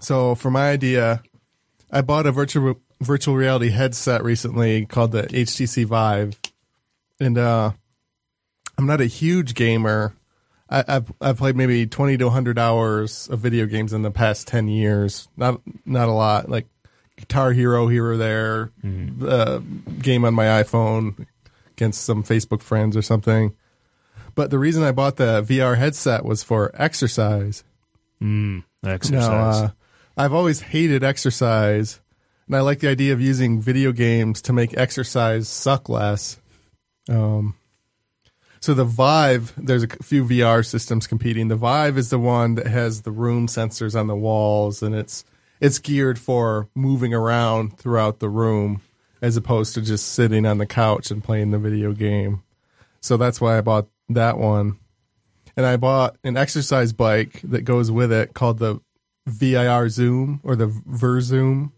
[0.00, 1.22] So for my idea,
[1.90, 6.38] I bought a virtual virtual reality headset recently called the HTC Vive,
[7.20, 7.72] and uh,
[8.78, 10.14] I'm not a huge gamer.
[10.68, 14.46] I, I've I've played maybe 20 to 100 hours of video games in the past
[14.48, 15.28] 10 years.
[15.36, 16.48] Not not a lot.
[16.48, 16.66] Like
[17.16, 18.70] Guitar Hero here or there,
[19.26, 19.58] uh,
[20.00, 21.26] game on my iPhone
[21.72, 23.54] against some Facebook friends or something.
[24.34, 27.64] But the reason I bought the VR headset was for exercise.
[28.84, 29.28] Exercise.
[29.28, 29.70] Now, uh,
[30.20, 31.98] I've always hated exercise,
[32.46, 36.38] and I like the idea of using video games to make exercise suck less.
[37.08, 37.54] Um,
[38.60, 41.48] so the Vive, there's a few VR systems competing.
[41.48, 45.24] The Vive is the one that has the room sensors on the walls, and it's
[45.58, 48.82] it's geared for moving around throughout the room,
[49.22, 52.42] as opposed to just sitting on the couch and playing the video game.
[53.00, 54.80] So that's why I bought that one.
[55.56, 58.82] And I bought an exercise bike that goes with it called the
[59.30, 61.72] VIR Zoom or the Verzoom.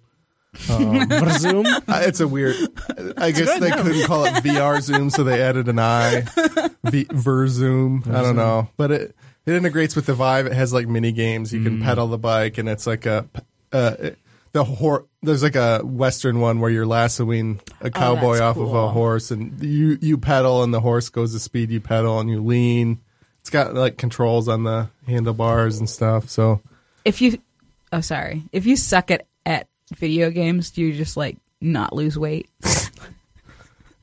[0.56, 1.66] Zoom.
[1.66, 2.56] Uh, It's a weird.
[3.16, 6.20] I guess they couldn't call it VR Zoom, so they added an I.
[6.84, 8.06] V, Verzoom.
[8.06, 10.46] I don't know, but it it integrates with the Vive.
[10.46, 11.52] It has like mini games.
[11.52, 13.26] You can pedal the bike, and it's like a
[13.72, 14.10] uh,
[14.52, 18.74] the hor- There's like a Western one where you're lassoing a cowboy that's off of
[18.74, 22.28] a horse, and you you pedal, and the horse goes the speed you pedal, and
[22.28, 23.00] you lean.
[23.40, 26.28] It's got like controls on the handlebars and stuff.
[26.28, 26.60] So
[27.06, 27.38] If you,
[27.92, 32.18] oh sorry, if you suck at at video games, do you just like not lose
[32.18, 32.48] weight?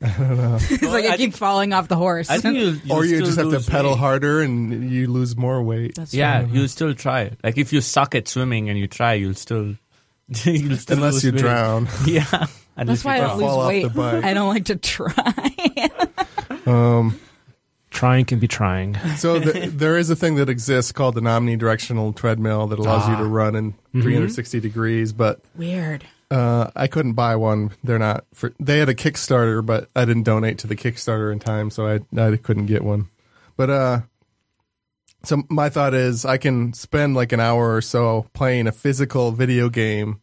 [0.02, 0.56] I don't know.
[0.62, 2.30] it's like I, I keep falling off the horse.
[2.30, 4.00] I think you, you or you just have to pedal weight.
[4.00, 5.96] harder and you lose more weight.
[5.96, 7.38] That's Yeah, you'll still try it.
[7.44, 9.76] Like if you suck at swimming and you try, you'll still,
[10.46, 11.42] you'll still Unless lose you weight.
[11.42, 11.88] drown.
[12.06, 14.24] Yeah, That's why I don't lose weight.
[14.24, 15.90] I don't like to try.
[16.66, 17.20] Um,
[18.00, 18.98] trying can be trying.
[19.18, 23.18] so the, there is a thing that exists called an omnidirectional treadmill that allows you
[23.18, 26.06] to run in 360 degrees, but Weird.
[26.32, 27.72] uh, I couldn't buy one.
[27.84, 28.54] They're not for.
[28.58, 32.00] They had a Kickstarter, but I didn't donate to the Kickstarter in time, so I
[32.18, 33.10] I couldn't get one.
[33.58, 34.02] But uh,
[35.24, 39.34] so my thought is I can spend like an hour or so playing a physical
[39.34, 40.22] video game,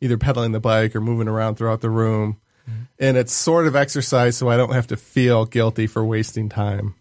[0.00, 2.40] either pedaling the bike or moving around throughout the room,
[2.98, 6.94] and it's sort of exercise, so I don't have to feel guilty for wasting time.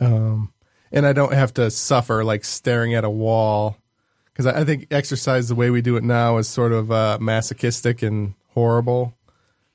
[0.00, 0.52] Um,
[0.92, 3.76] and I don't have to suffer like staring at a wall
[4.32, 7.18] because I, I think exercise the way we do it now is sort of uh,
[7.20, 9.14] masochistic and horrible.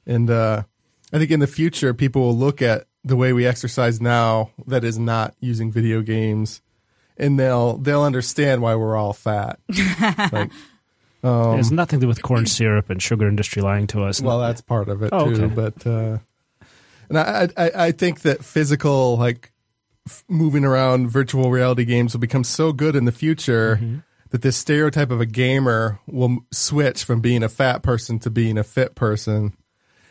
[0.06, 0.64] And uh,
[1.14, 4.84] I think in the future, people will look at the way we exercise now that
[4.84, 6.62] is not using video games,
[7.18, 9.60] and they'll they'll understand why we're all fat.
[10.32, 10.52] like,
[11.24, 14.22] it has nothing to do with corn syrup and sugar industry lying to us.
[14.22, 15.44] well, that's part of it Oh, too.
[15.46, 15.54] okay.
[15.56, 16.18] But uh,
[17.10, 19.52] and I, I I think that physical like
[20.08, 23.98] f- moving around virtual reality games will become so good in the future Mm-hmm.
[24.32, 28.58] that this stereotype of a gamer will switch from being a fat person to being
[28.58, 29.56] a fit person,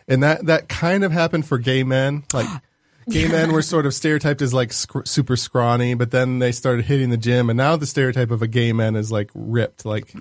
[0.09, 2.25] and that that kind of happened for gay men.
[2.33, 2.49] Like
[3.11, 6.87] gay men were sort of stereotyped as like sc- super scrawny, but then they started
[6.87, 10.15] hitting the gym, and now the stereotype of a gay man is like ripped, like.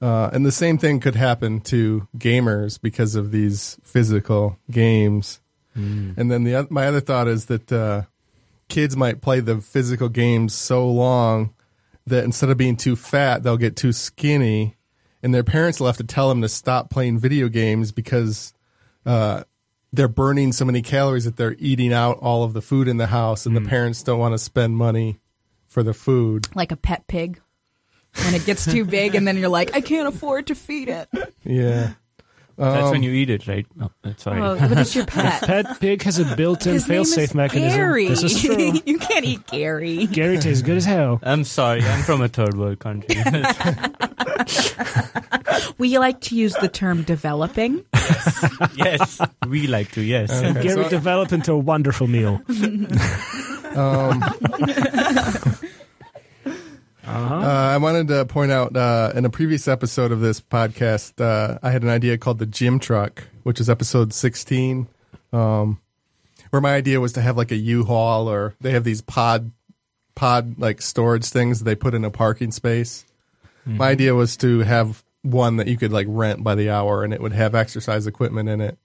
[0.00, 5.40] Uh, and the same thing could happen to gamers because of these physical games.
[5.74, 8.02] And then the my other thought is that uh,
[8.68, 11.54] kids might play the physical games so long
[12.06, 14.76] that instead of being too fat, they'll get too skinny,
[15.22, 18.54] and their parents will have to tell them to stop playing video games because
[19.04, 19.42] uh,
[19.92, 23.08] they're burning so many calories that they're eating out all of the food in the
[23.08, 25.18] house, and the parents don't want to spend money
[25.66, 26.46] for the food.
[26.54, 27.40] Like a pet pig.
[28.24, 31.08] When it gets too big, and then you're like, I can't afford to feed it.
[31.44, 31.92] Yeah.
[32.58, 33.64] That's Um, when you eat it, right?
[33.76, 34.42] No, that's sorry.
[34.42, 35.42] Oh, but it's your pet.
[35.42, 37.78] Pet pig has a built-in His fail-safe is mechanism.
[37.78, 38.08] Gary.
[38.08, 38.72] This is true.
[38.84, 40.06] you can't eat Gary.
[40.06, 41.20] Gary tastes good as hell.
[41.22, 41.82] I'm sorry.
[41.82, 43.16] I'm from a third world country.
[45.78, 47.84] We like to use the term developing.
[48.74, 50.02] yes, we like to.
[50.02, 50.30] Yes.
[50.32, 52.40] Okay, Gary so- developed into a wonderful meal.
[53.76, 54.24] Um,
[57.08, 57.34] Uh-huh.
[57.36, 61.58] Uh, I wanted to point out uh, in a previous episode of this podcast, uh,
[61.62, 64.88] I had an idea called the gym truck, which is episode 16,
[65.32, 65.80] um,
[66.50, 69.52] where my idea was to have like a U-Haul or they have these pod,
[70.14, 73.06] pod like storage things that they put in a parking space.
[73.64, 77.12] My idea was to have one that you could like rent by the hour and
[77.12, 78.78] it would have exercise equipment in it.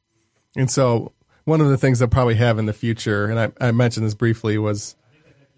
[0.58, 1.14] And so
[1.46, 4.14] one of the things I'll probably have in the future, and I, I mentioned this
[4.14, 4.96] briefly, was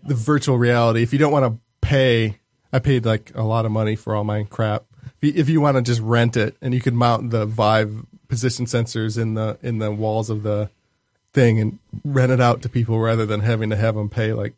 [0.04, 1.02] the virtual reality.
[1.02, 2.40] If you don't want to pay,
[2.76, 4.84] I paid like a lot of money for all my crap.
[5.22, 9.18] If you, want to just rent it, and you could mount the Vive position sensors
[9.18, 10.70] in the in the walls of the
[11.32, 14.56] thing and rent it out to people rather than having to have them pay like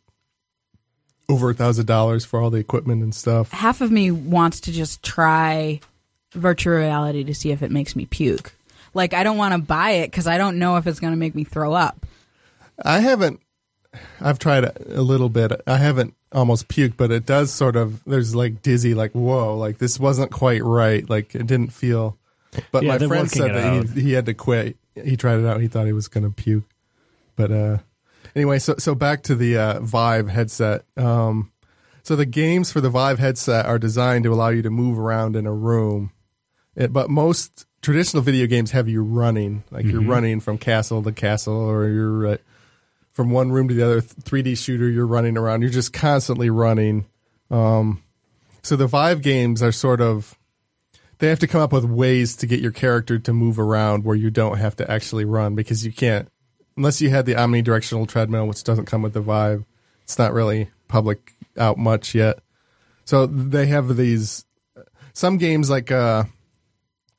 [1.28, 3.52] over a thousand dollars for all the equipment and stuff.
[3.52, 5.78] Half of me wants to just try
[6.32, 8.52] virtual reality to see if it makes me puke.
[8.94, 11.18] Like I don't want to buy it because I don't know if it's going to
[11.18, 12.04] make me throw up.
[12.84, 13.40] I haven't.
[14.20, 15.52] I've tried a, a little bit.
[15.68, 18.02] I haven't almost puke, but it does sort of.
[18.04, 21.08] There's like dizzy, like whoa, like this wasn't quite right.
[21.08, 22.16] Like it didn't feel.
[22.72, 24.76] But Yeah, my friend said that he, he had to quit.
[24.94, 25.60] He tried it out.
[25.60, 26.64] He thought he was going to puke.
[27.36, 27.78] But uh,
[28.34, 30.84] anyway, so so back to the uh, Vive headset.
[30.96, 31.52] Um,
[32.02, 35.36] so the games for the Vive headset are designed to allow you to move around
[35.36, 36.10] in a room,
[36.74, 41.12] It- but most traditional video games have you running, like you're running from castle to
[41.12, 42.36] castle, or you're uh,
[43.18, 44.00] from one room to the other.
[44.00, 45.62] 3D shooter, you're running around.
[45.62, 47.04] You're just constantly running.
[47.50, 48.00] Um,
[48.62, 50.38] so the Vive games are sort of
[51.18, 54.14] they have to come up with ways to get your character to move around where
[54.14, 56.28] you don't have to actually run because you can't
[56.76, 59.64] unless you had the omnidirectional treadmill, which doesn't come with the Vive.
[60.04, 62.38] It's not really public out much yet.
[63.04, 64.44] So they have these
[65.12, 66.22] some games like uh,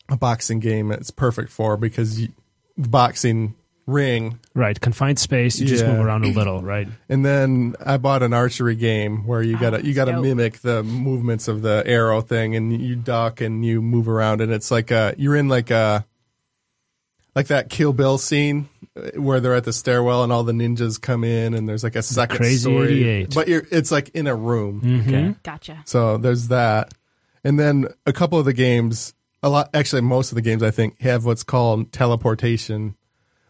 [0.07, 0.93] a boxing game.
[0.93, 2.29] It's perfect for because you,
[2.77, 3.55] boxing
[3.89, 5.59] ring Right, confined space.
[5.59, 5.93] You just Yeah.
[5.93, 6.87] move around a little, right?
[7.09, 10.23] and then I bought an archery game where you gotta you gotta dope.
[10.23, 14.51] mimic the movements of the arrow thing, and you duck and you move around, and
[14.51, 16.05] it's like a you're in like a
[17.35, 20.99] like that Kill Bill scene uh, where they're at the stairwell and all the ninjas
[20.99, 23.35] come in, and there's like a second Crazy story, 88.
[23.35, 25.01] but you're it's like in a room.
[25.07, 25.35] Okay.
[25.43, 25.81] Gotcha.
[25.85, 26.93] So there's that.
[27.43, 30.71] And then a couple of the games, a lot, actually, most of the games I
[30.71, 32.95] think have what's called teleportation,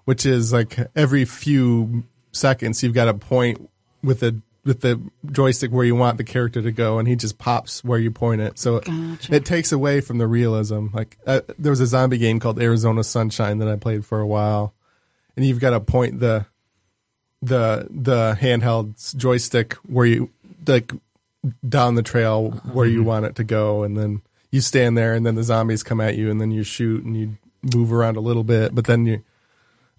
[0.06, 3.70] which is like every few seconds you've got a point
[4.04, 5.02] with the with the
[5.32, 8.42] joystick where you want the character to go, and he just pops where you point
[8.42, 8.60] it.
[8.60, 9.34] So Gotcha.
[9.34, 10.88] it takes away from the realism.
[10.94, 14.28] Like uh, there was a zombie game called Arizona Sunshine that I played for a
[14.28, 14.74] while,
[15.36, 16.46] and you've got to point the
[17.42, 20.30] the the handheld joystick where you
[20.68, 20.92] like
[21.68, 25.26] down the trail where you want it to go and then you stand there and
[25.26, 27.38] then the zombies come at you and then you shoot and you
[27.74, 29.24] move around a little bit but then you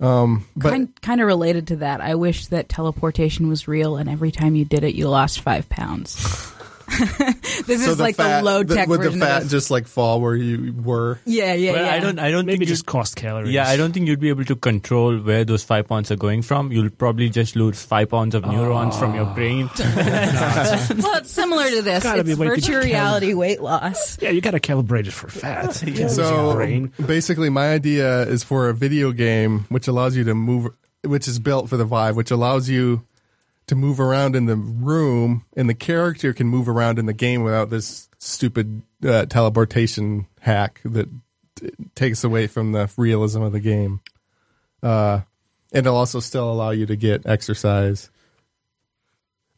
[0.01, 2.01] um but kind kind of related to that.
[2.01, 5.69] I wish that teleportation was real, and every time you did it, you lost five
[5.69, 6.53] pounds.
[7.67, 9.51] this so is like the low tech would the version fat of this.
[9.51, 11.93] just like fall where you were Yeah, yeah, Well, yeah.
[11.93, 12.19] I don't.
[12.19, 13.53] I don't Maybe think just cost calories.
[13.53, 16.43] Yeah, I don't think you'd be able to control where those five pounds are going
[16.43, 16.73] from.
[16.73, 19.69] You'll probably just lose five pounds of neurons from your brain.
[19.79, 22.03] well, it's similar to this.
[22.03, 22.85] Gotta It's a way to virtual count.
[22.85, 24.19] reality weight loss.
[24.21, 25.83] Yeah, you got to calibrate it for fat.
[25.83, 30.17] You can't lose your so basically my idea is for a video game which allows
[30.17, 30.69] you to move
[31.05, 33.03] which is built for the vive which allows you
[33.71, 37.45] to move around in the room and the character can move around in the game
[37.45, 41.09] without this stupid uh, teleportation hack that
[41.55, 44.01] t- takes away from the realism of the game.
[44.83, 45.21] Uh
[45.73, 48.11] and it'll also still allow you to get exercise.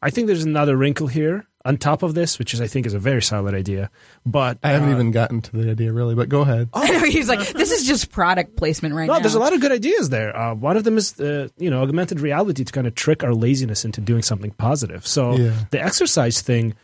[0.03, 2.95] I think there's another wrinkle here on top of this, which is I think is
[2.95, 3.91] a very solid idea.
[4.27, 7.05] But i haven't uh, even gotten to the idea really but go ahead I know
[7.05, 9.19] he's like, this is just product placement right No, now.
[9.21, 10.37] there's a lot of good ideas there.
[10.37, 13.35] Uh, one of them is, uh, you know, augmented reality to kind of trick our
[13.35, 15.07] laziness into doing something positive.
[15.07, 15.55] So Yeah.
[15.71, 16.75] the exercise thing,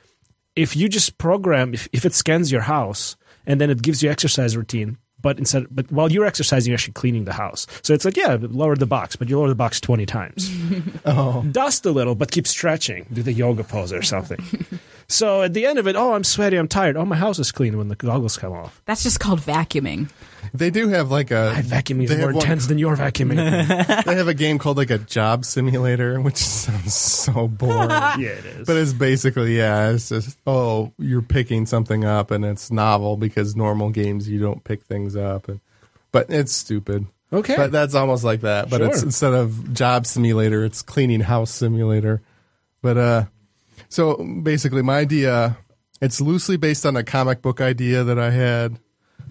[0.57, 3.17] if you just program, if, if it scans your house
[3.47, 6.95] and then it gives you exercise routine, but instead, but while you're exercising, you're actually
[6.95, 7.67] cleaning the house.
[7.83, 10.51] So it's like, yeah, lower the box, but you lower the box 20 times.
[11.05, 13.07] oh Dust a little, but keep stretching.
[13.13, 14.39] Do the yoga pose or something.
[15.09, 16.97] so at the end of it, oh, I'm sweaty, I'm tired.
[16.97, 18.83] Oh, my house is clean when the goggles come off.
[18.85, 20.11] That's just called vacuuming.
[20.53, 23.37] they do have like a My vacuuming is more have one- intense than your vacuuming.
[24.05, 27.89] they have a game called like a job simulator, which sounds so boring.
[27.91, 28.67] yeah, it is.
[28.67, 33.57] but it's basically yeah, it's just oh, you're picking something up and it's novel because
[33.57, 35.61] normal games you don't pick things up, and
[36.13, 37.07] but it's stupid.
[37.33, 37.57] okay.
[37.57, 38.69] But that's almost like that.
[38.71, 42.23] But it's instead of job simulator, it's cleaning house simulator.
[42.81, 43.25] But uh,
[43.89, 45.57] so basically, my idea
[46.01, 48.79] it's loosely based on a comic book idea that I had.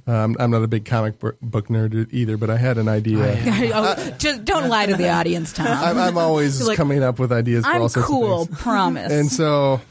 [0.06, 3.38] Um, I'm not a big comic book book nerd either, but I had an idea.
[3.74, 5.68] oh, just don't lie to the audience, Tom.
[5.68, 8.62] I'm, I'm always Like, coming up with ideas for all I'm sorts cool, of things.
[8.62, 9.12] promise.
[9.12, 9.82] And so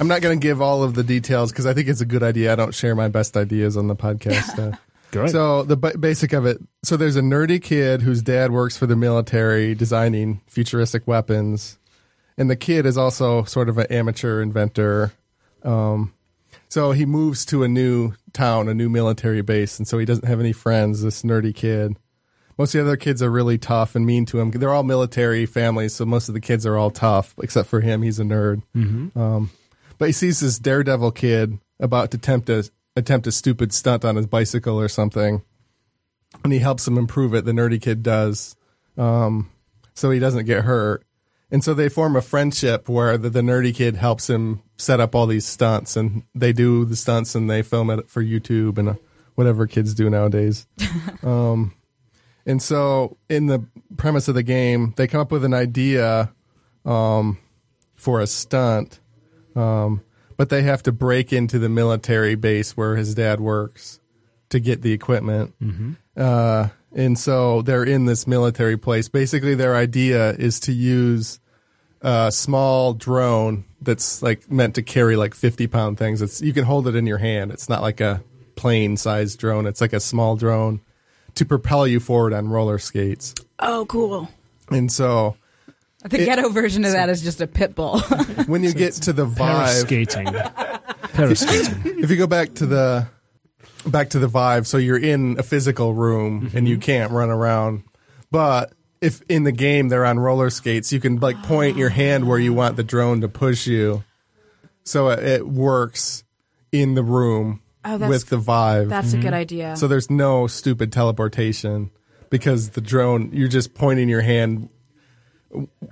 [0.00, 2.22] I'm not going to give all of the details because I think it's a good
[2.22, 2.52] idea.
[2.52, 4.78] I don't share my best ideas on the podcast.
[5.14, 6.58] Uh, so the b- basic of it.
[6.82, 11.78] So there's a nerdy kid whose dad works for the military designing futuristic weapons.
[12.36, 15.12] And the kid is also sort of an amateur inventor.
[15.62, 16.12] Um,
[16.68, 19.78] so he moves to a new town, a new military base.
[19.78, 21.96] And so he doesn't have any friends, this nerdy kid.
[22.58, 24.50] Most of the other kids are really tough and mean to him.
[24.50, 28.02] They're all military families, so most of the kids are all tough, except for him.
[28.02, 28.62] He's a nerd.
[29.16, 29.50] Um,
[29.98, 34.14] but he sees this daredevil kid about to attempt a attempt a stupid stunt on
[34.14, 35.42] his bicycle or something,
[36.44, 37.44] and he helps him improve it.
[37.44, 38.54] The nerdy kid does,
[38.96, 39.50] um,
[39.94, 41.04] so he doesn't get hurt.
[41.50, 45.14] And so they form a friendship where the, the nerdy kid helps him set up
[45.14, 48.90] all these stunts, and they do the stunts and they film it for YouTube and
[48.90, 48.94] uh,
[49.34, 50.66] whatever kids do nowadays.
[51.22, 51.74] um,
[52.46, 53.64] and so, in the
[53.96, 56.32] premise of the game, they come up with an idea
[56.84, 57.38] um,
[57.94, 59.00] for a stunt,
[59.56, 60.02] um,
[60.36, 64.00] but they have to break into the military base where his dad works
[64.50, 65.54] to get the equipment.
[66.16, 69.08] Uh, and so they're in this military place.
[69.08, 71.40] Basically, their idea is to use
[72.00, 76.22] a small drone that's like meant to carry like 50 pound things.
[76.22, 77.50] It's you can hold it in your hand.
[77.52, 78.22] It's not like a
[78.56, 79.66] plane sized drone.
[79.66, 80.80] It's like a small drone
[81.34, 83.34] to propel you forward on roller skates.
[83.58, 84.28] Oh, cool.
[84.70, 85.36] And so
[86.08, 87.98] The It- ghetto version of that is just a pit bull.
[88.46, 91.86] when you get to the Vive, skating, Paraskating.
[92.04, 93.06] if you go back to the
[93.86, 96.82] back to the Vive, so you're in a physical room and you mm-hmm.
[96.82, 97.84] can't run around.
[98.30, 102.26] But if in the game they're on roller skates, you can like point your hand
[102.26, 104.04] where you want the drone to push you,
[104.84, 106.24] so it, it works
[106.72, 108.88] in the room Oh, with the Vive.
[108.88, 109.34] That's a good mm-hmm.
[109.34, 109.76] idea.
[109.76, 111.90] So there's no stupid teleportation
[112.30, 114.70] because the drone you're just pointing your hand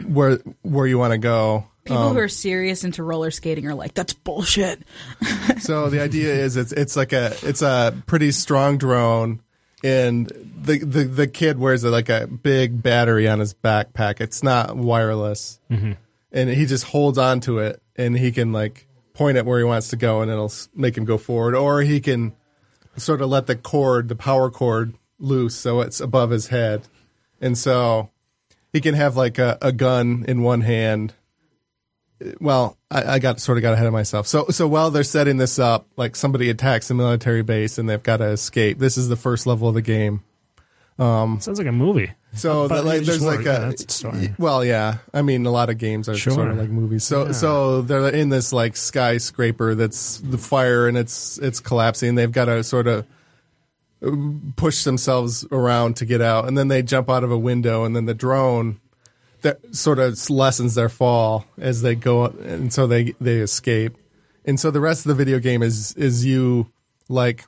[0.06, 1.66] where where you want to go.
[1.84, 4.82] People who um, are serious into roller skating are like, that's bullshit.
[5.58, 9.40] So the idea is it's it's like a it's a pretty strong drone,
[9.84, 14.20] and the the, the kid wears a, like a big battery on his backpack.
[14.20, 15.92] It's not wireless, mm-hmm.
[16.32, 19.64] and he just holds on to it, and he can like point it where he
[19.64, 22.34] wants to go, and it'll make him go forward, or he can
[22.96, 26.88] sort of let the cord, the power cord, loose so it's above his head,
[27.40, 28.10] and so
[28.72, 31.14] he can have like a, a gun in one hand
[32.40, 34.26] well, I, I got sort of got ahead of myself.
[34.26, 38.02] So, so while they're setting this up, like somebody attacks a military base and they've
[38.02, 38.78] got to escape.
[38.78, 40.22] This is the first level of the game.
[40.98, 42.12] Um, Sounds like a movie.
[42.34, 44.34] So, like, there's like a Yeah, story.
[44.38, 44.98] well, yeah.
[45.12, 46.32] I mean, a lot of games are Sure.
[46.34, 47.04] sort of like movies.
[47.04, 47.32] So, Yeah.
[47.32, 52.14] so they're in this like skyscraper that's the fire and it's it's collapsing.
[52.14, 53.06] They've got to sort of
[54.04, 54.10] uh,
[54.56, 57.94] push themselves around to get out, and then they jump out of a window, and
[57.96, 58.80] then the drone
[59.42, 63.96] that sort of lessens their fall as they go, and so they they escape.
[64.44, 66.70] And so the rest of the video game is is you
[67.08, 67.44] like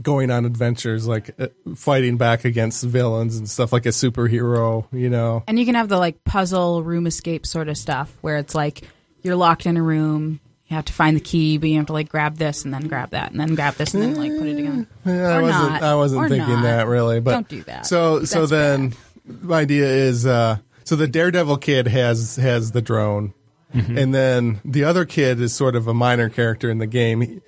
[0.00, 5.10] going on adventures, like uh, fighting back against villains and stuff, like a superhero, you
[5.10, 5.44] know.
[5.46, 8.82] And you can have the like puzzle room escape sort of stuff where it's like
[9.22, 11.92] you're locked in a room, you have to find the key, but you have to
[11.92, 14.48] like grab this and then grab that and then grab this and then like put
[14.48, 14.86] it again.
[15.04, 15.72] Yeah, I wasn't.
[15.72, 15.82] not.
[15.82, 16.62] I wasn't Or thinking not.
[16.62, 17.86] that really, but Don't do that.
[17.86, 18.94] So, so That's then,
[19.42, 23.34] my idea is, uh, so the Daredevil kid has has the drone,
[23.74, 23.96] Mm-hmm.
[23.96, 27.20] and then the other kid is sort of a minor character in the game.
[27.22, 27.40] He-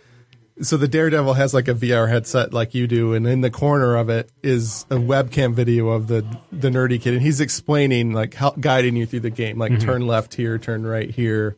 [0.63, 3.97] So the Daredevil has like a VR headset like you do, and in the corner
[3.97, 8.35] of it is a webcam video of the the nerdy kid, and he's explaining like
[8.35, 9.85] how, guiding you through the game, like Mm-hmm.
[9.85, 11.57] turn left here, turn right here.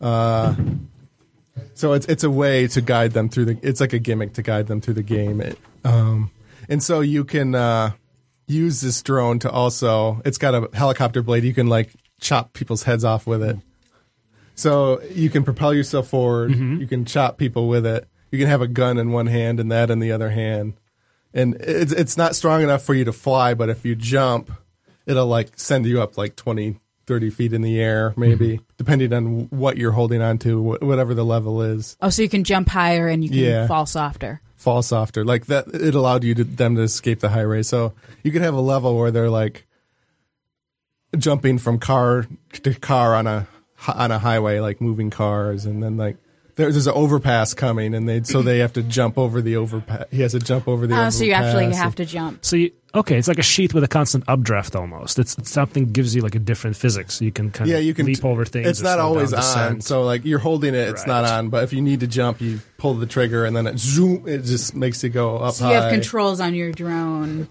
[0.00, 0.54] Uh,
[1.74, 3.58] so it's it's a way to guide them through the.
[3.62, 5.40] It's like a gimmick to guide them through the game.
[5.40, 6.30] It, um,
[6.68, 7.92] and so you can uh,
[8.50, 10.20] use this drone to also.
[10.24, 11.44] It's got a helicopter blade.
[11.44, 13.56] You can like chop people's heads off with it.
[14.54, 16.50] So you can propel yourself forward.
[16.50, 16.80] Mm-hmm.
[16.80, 18.06] You can chop people with it.
[18.30, 20.74] You can have a gun in one hand and that in the other hand.
[21.32, 24.50] And it's it's not strong enough for you to fly, but if you jump,
[25.06, 28.64] it'll like send you up like 20, 30 feet in the air, maybe, mm-hmm.
[28.76, 31.96] depending on what you're holding on to, whatever the level is.
[32.00, 33.66] Oh, so you can jump higher and you can Yeah.
[33.68, 34.40] fall softer.
[34.60, 35.24] Fall softer.
[35.24, 37.62] Like that, it allowed you to them to escape the highway.
[37.62, 39.66] So you could have a level where they're like
[41.16, 43.48] jumping from car to car on a
[43.88, 46.18] on a highway, like moving cars, and then like
[46.60, 50.04] there, there's an overpass coming, and they so they have to jump over the overpass.
[50.10, 50.94] He has to jump over the.
[50.94, 51.16] Oh, overpass.
[51.16, 52.44] so you actually have to jump.
[52.44, 55.18] So you, okay, it's like a sheath with a constant updraft almost.
[55.18, 57.20] It's, it's something gives you like a different physics.
[57.20, 58.66] You can kind Yeah, of you can leap over things.
[58.68, 59.38] It's not always on.
[59.40, 59.84] descent.
[59.84, 61.48] So like you're holding it, it's not on.
[61.48, 64.28] But if you need to jump, you pull the trigger, and then it zoom.
[64.28, 65.74] It just makes you go up So high.
[65.74, 67.48] you have controls on your drone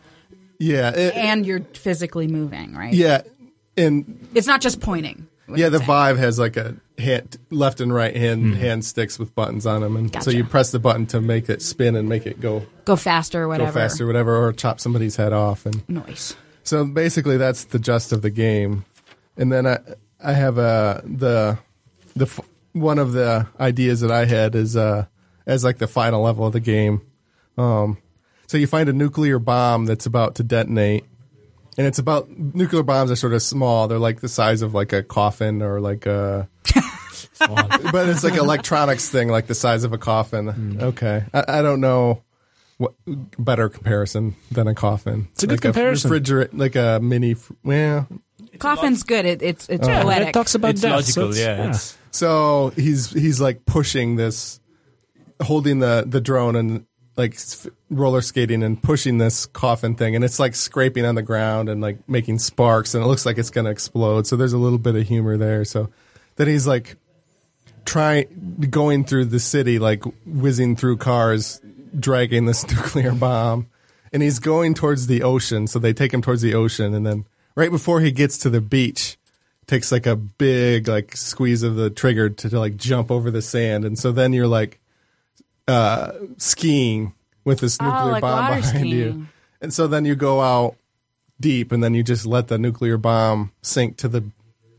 [0.60, 2.94] Yeah, it- and you're physically moving, right?
[2.94, 3.22] yeah,
[3.78, 5.28] and It's not just pointing.
[5.50, 5.88] What Yeah, the saying.
[5.88, 9.96] Vive has like a hand, left and right hand hand sticks with buttons on them,
[9.98, 12.96] and so you press the button to make it spin and make it go Go
[12.96, 13.72] faster or go whatever.
[13.72, 15.65] faster, whatever, or chop somebody's head off.
[15.65, 16.36] And Noise.
[16.63, 18.86] so basically, that's the gist of the game.
[19.38, 19.79] And then I
[20.24, 21.58] I have a the
[22.15, 22.25] the
[22.74, 25.06] one of the ideas that I had is uh
[25.48, 27.01] as like the final level of the game.
[27.58, 27.98] Um,
[28.48, 31.06] so you find a nuclear bomb that's about to detonate,
[31.79, 33.88] and it's about nuclear bombs are sort of small.
[33.88, 36.50] They're like the size of like a coffin or like a.
[37.39, 40.48] but it's like electronics thing, like the size of a coffin.
[40.50, 40.81] Hmm.
[40.83, 42.21] Okay, I, I don't know
[42.77, 42.93] what
[43.38, 45.27] better comparison than a coffin.
[45.33, 46.12] It's a good like comparison.
[46.13, 47.33] A refrigerate, like a mini.
[47.36, 48.07] fr- Well,
[48.57, 49.25] Coffin's good.
[49.25, 50.29] It, it's it's Yeah, poetic.
[50.29, 50.91] it talks about It's death.
[50.91, 51.69] logical, so it's- yeah.
[51.69, 54.59] It's, so he's he's like pushing this,
[55.41, 56.86] holding the the drone and
[57.20, 57.38] like
[57.90, 61.82] roller skating and pushing this coffin thing, and it's like scraping on the ground and
[61.82, 64.26] like making sparks, and it looks like it's gonna explode.
[64.26, 65.66] So there's a little bit of humor there.
[65.66, 65.90] So
[66.38, 66.96] then he's like
[67.86, 71.62] trying going through the city, like whizzing through cars,
[72.00, 73.68] dragging this nuclear bomb,
[74.14, 75.68] and he's going towards the ocean.
[75.68, 78.62] So they take him towards the ocean, and then right before he gets to the
[78.62, 79.18] beach,
[79.68, 83.42] takes like a big like squeeze of the trigger to, to like jump over the
[83.42, 84.80] sand, and so then you're like
[85.70, 87.14] uh, skiing
[87.46, 89.28] with this nuclear Oh, like bomb behind you,
[89.62, 90.76] and so then you go out
[91.40, 94.24] deep, and then you just let the nuclear bomb sink to the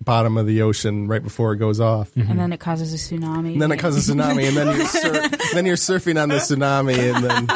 [0.03, 2.11] bottom of the ocean right before it goes off.
[2.17, 3.53] and then it causes a tsunami.
[3.53, 4.87] And then it causes a tsunami, and then you're
[5.29, 7.47] sur- then you're surfing on the tsunami, and then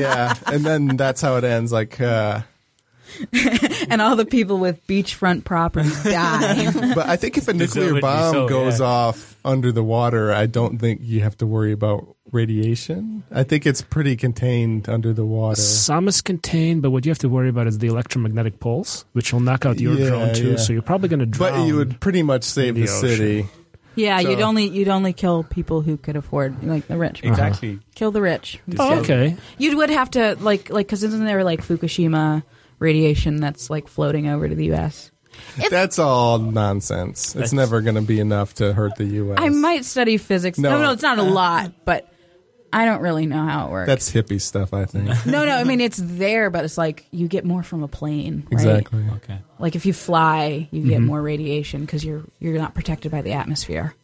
[0.00, 1.72] yeah, and then that's how it ends.
[1.72, 2.40] Like, uh,
[3.88, 6.94] and all the people with beachfront properties die.
[6.94, 8.86] but I think if a nuclear bomb so, goes yeah.
[8.86, 13.22] off under the water, I don't think you have to worry about radiation.
[13.30, 15.60] I think it's pretty contained under the water.
[15.60, 19.32] Some is contained, but what you have to worry about is the electromagnetic pulse, which
[19.32, 20.50] will knock out your Yeah, drone too.
[20.52, 20.56] yeah.
[20.56, 21.52] So you're probably going to drown.
[21.52, 23.46] But you would pretty much save the, the city.
[23.94, 27.22] yeah, So- you'd only you'd only kill people who could afford, like the rich.
[27.22, 27.78] exactly.
[27.94, 28.58] Kill the rich.
[28.78, 29.36] Oh, okay.
[29.58, 32.42] You would have to like like because isn't there like Fukushima
[32.78, 35.10] radiation that's like floating over to the U.S.
[35.70, 37.34] That's all nonsense.
[37.34, 39.38] It's never going to be enough to hurt the U.S.
[39.40, 40.58] I might study physics.
[40.58, 40.70] No.
[40.70, 42.08] No, no, it's not a lot, but
[42.72, 43.86] I don't really know how it works.
[43.88, 45.06] That's hippie stuff, I think.
[45.26, 45.52] no, no.
[45.56, 48.52] I mean, it's there, but it's like you get more from a plane, right?
[48.52, 49.04] exactly.
[49.16, 49.38] Okay.
[49.58, 50.88] Like if you fly, you Mm-hmm.
[50.90, 53.94] get more radiation because you're you're not protected by the atmosphere.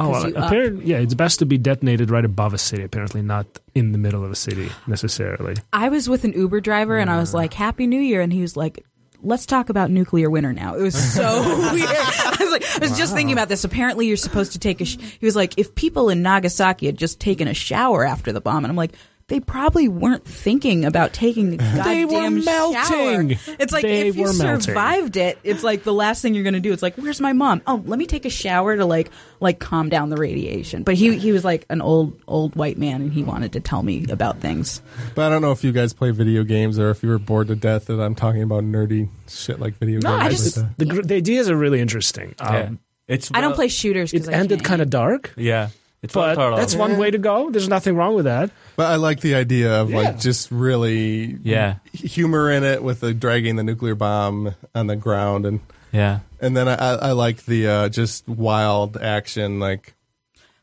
[0.00, 0.32] Oh, up.
[0.36, 2.82] apparently, yeah, it's best to be detonated right above a city.
[2.82, 5.56] Apparently, not in the middle of a city necessarily.
[5.72, 8.40] I was with an Uber driver and I was like, "Happy New Year," and he
[8.40, 8.84] was like.
[9.22, 10.76] Let's talk about nuclear winter now.
[10.76, 11.42] It was so
[11.74, 11.90] weird.
[11.90, 13.64] I was like, I was just thinking about this.
[13.64, 14.86] Apparently, you're supposed to take a.
[14.86, 14.96] Sh-.
[15.20, 18.64] He was like, if people in Nagasaki had just taken a shower after the bomb,
[18.64, 18.94] and I'm like,
[19.30, 23.36] they probably weren't thinking about taking a goddamn They were melting.
[23.36, 23.54] shower.
[23.58, 24.60] It's like They if you were melting.
[24.60, 26.72] survived it, it's like the last thing you're going to do.
[26.72, 27.62] It's like, where's my mom?
[27.66, 30.82] Oh, let me take a shower to like like calm down the radiation.
[30.82, 33.82] But he he was like an old old white man, and he wanted to tell
[33.82, 34.82] me about things.
[35.14, 37.46] But I don't know if you guys play video games or if you were bored
[37.48, 40.22] to death that I'm talking about nerdy shit like video No, games.
[40.24, 40.76] I just- that.
[40.76, 42.34] The, gr- the ideas are really interesting.
[42.40, 42.58] Yeah.
[42.64, 42.78] Um,
[43.08, 44.12] It's I don't play shooters.
[44.12, 45.68] It I ended kind of dark, Yeah.
[46.02, 47.50] It's but that's one way to go.
[47.50, 48.50] There's nothing wrong with that.
[48.76, 49.96] But I like the idea of Yeah.
[49.98, 51.74] like just really Yeah.
[51.92, 55.60] humor in it with the dragging the nuclear bomb on the ground and
[55.92, 56.20] Yeah.
[56.40, 59.94] and then I, I I like the uh, just wild action like